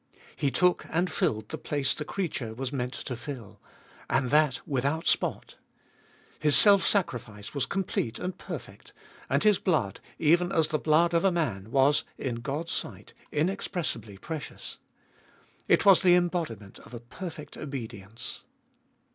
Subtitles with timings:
[0.35, 3.59] He took and filled the place the creature was meant to fill.
[4.09, 5.57] And that without spot.
[6.39, 8.93] His self sacrifice was complete and perfect,
[9.29, 14.17] and His blood, even as the blood of a man, was, in God's sight, inexpressibly
[14.17, 14.79] precious.
[15.67, 18.43] It was the embodiment of a perfect obedience.